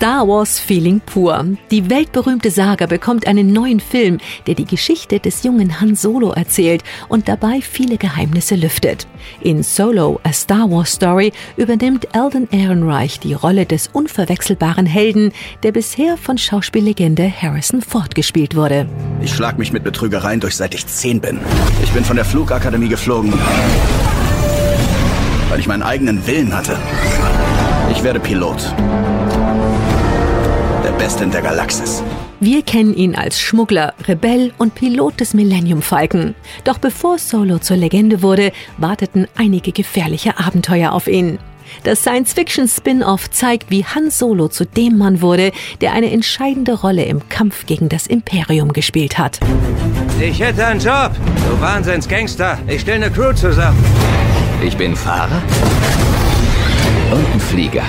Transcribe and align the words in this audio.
Star 0.00 0.26
Wars 0.26 0.58
Feeling 0.58 1.02
pur. 1.04 1.44
Die 1.70 1.90
weltberühmte 1.90 2.50
Saga 2.50 2.86
bekommt 2.86 3.26
einen 3.26 3.52
neuen 3.52 3.80
Film, 3.80 4.16
der 4.46 4.54
die 4.54 4.64
Geschichte 4.64 5.20
des 5.20 5.42
jungen 5.42 5.78
Han 5.78 5.94
Solo 5.94 6.30
erzählt 6.30 6.82
und 7.08 7.28
dabei 7.28 7.60
viele 7.60 7.98
Geheimnisse 7.98 8.54
lüftet. 8.54 9.06
In 9.42 9.62
Solo, 9.62 10.18
A 10.22 10.32
Star 10.32 10.70
Wars 10.70 10.92
Story, 10.92 11.34
übernimmt 11.58 12.08
Eldon 12.14 12.48
Ehrenreich 12.50 13.20
die 13.20 13.34
Rolle 13.34 13.66
des 13.66 13.88
unverwechselbaren 13.92 14.86
Helden, 14.86 15.32
der 15.62 15.72
bisher 15.72 16.16
von 16.16 16.38
Schauspiellegende 16.38 17.30
Harrison 17.30 17.82
Ford 17.82 18.14
gespielt 18.14 18.56
wurde. 18.56 18.88
Ich 19.20 19.34
schlag 19.34 19.58
mich 19.58 19.70
mit 19.70 19.84
Betrügereien 19.84 20.40
durch, 20.40 20.56
seit 20.56 20.74
ich 20.74 20.86
zehn 20.86 21.20
bin. 21.20 21.38
Ich 21.84 21.90
bin 21.90 22.06
von 22.06 22.16
der 22.16 22.24
Flugakademie 22.24 22.88
geflogen, 22.88 23.34
weil 25.50 25.60
ich 25.60 25.66
meinen 25.66 25.82
eigenen 25.82 26.26
Willen 26.26 26.56
hatte. 26.56 26.78
Ich 27.92 28.02
werde 28.02 28.18
Pilot. 28.18 28.72
Der 31.00 31.06
Beste 31.06 31.24
in 31.24 31.30
der 31.30 31.40
Galaxis. 31.40 32.02
Wir 32.40 32.60
kennen 32.60 32.94
ihn 32.94 33.14
als 33.14 33.40
Schmuggler, 33.40 33.94
Rebell 34.06 34.52
und 34.58 34.74
Pilot 34.74 35.18
des 35.18 35.32
Millennium 35.32 35.80
Falcon. 35.80 36.34
Doch 36.64 36.76
bevor 36.76 37.16
Solo 37.18 37.58
zur 37.58 37.78
Legende 37.78 38.20
wurde, 38.20 38.52
warteten 38.76 39.26
einige 39.34 39.72
gefährliche 39.72 40.38
Abenteuer 40.38 40.92
auf 40.92 41.08
ihn. 41.08 41.38
Das 41.84 42.00
Science-Fiction-Spin-off 42.00 43.30
zeigt, 43.30 43.70
wie 43.70 43.82
Han 43.86 44.10
Solo 44.10 44.48
zu 44.48 44.66
dem 44.66 44.98
Mann 44.98 45.22
wurde, 45.22 45.52
der 45.80 45.94
eine 45.94 46.10
entscheidende 46.10 46.78
Rolle 46.78 47.04
im 47.04 47.30
Kampf 47.30 47.64
gegen 47.64 47.88
das 47.88 48.06
Imperium 48.06 48.74
gespielt 48.74 49.16
hat. 49.16 49.40
Ich 50.20 50.38
hätte 50.38 50.66
einen 50.66 50.80
Job. 50.80 51.12
Du 51.48 51.58
Wahnsinnsgangster. 51.62 52.58
Ich 52.68 52.82
stelle 52.82 53.06
eine 53.06 53.10
Crew 53.10 53.32
zusammen. 53.32 53.82
Ich 54.62 54.76
bin 54.76 54.94
Fahrer 54.94 55.42
und 57.10 57.24
ein 57.32 57.40
Flieger. 57.40 57.84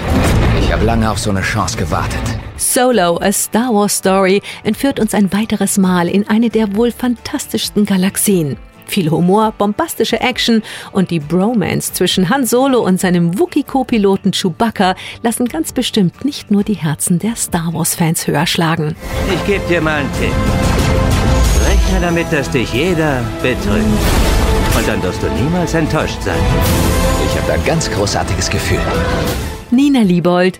Ich 0.62 0.72
habe 0.72 0.86
lange 0.86 1.12
auf 1.12 1.20
so 1.20 1.30
eine 1.30 1.42
Chance 1.42 1.76
gewartet. 1.76 2.40
Solo, 2.62 3.18
a 3.18 3.32
Star 3.32 3.74
Wars 3.74 3.98
Story, 3.98 4.42
entführt 4.64 5.00
uns 5.00 5.14
ein 5.14 5.34
weiteres 5.34 5.78
Mal 5.78 6.08
in 6.08 6.30
eine 6.30 6.50
der 6.50 6.76
wohl 6.76 6.92
fantastischsten 6.92 7.86
Galaxien. 7.86 8.58
Viel 8.86 9.10
Humor, 9.10 9.54
bombastische 9.58 10.20
Action 10.22 10.62
und 10.92 11.12
die 11.12 11.20
Bromance 11.20 11.94
zwischen 11.94 12.30
Han 12.30 12.46
Solo 12.46 12.80
und 12.82 13.00
seinem 13.00 13.40
Wookiee-Co-Piloten 13.40 14.32
Chewbacca 14.32 14.96
lassen 15.24 15.48
ganz 15.48 15.72
bestimmt 15.72 16.24
nicht 16.24 16.52
nur 16.52 16.64
die 16.64 16.76
Herzen 16.76 17.18
der 17.18 17.36
Star 17.36 17.74
Wars-Fans 17.74 18.28
höher 18.28 18.46
schlagen. 18.46 18.96
Ich 19.34 19.46
gebe 19.46 19.66
dir 19.68 19.82
mal 19.82 20.02
einen 20.02 20.12
Tipp. 20.14 20.34
Rechne 21.68 22.02
damit, 22.02 22.32
dass 22.32 22.50
dich 22.50 22.72
jeder 22.74 23.24
betrügt. 23.42 23.86
Und 24.78 24.88
dann 24.88 25.02
wirst 25.02 25.24
du 25.24 25.30
niemals 25.30 25.74
enttäuscht 25.74 26.22
sein. 26.22 26.40
Ich 27.26 27.42
habe 27.42 27.54
ein 27.54 27.66
ganz 27.66 27.90
großartiges 27.90 28.50
Gefühl. 28.50 28.80
Nina 29.72 30.02
Liebold, 30.02 30.60